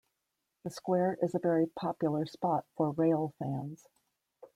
[0.63, 3.85] The square is a very popular spot for railfans.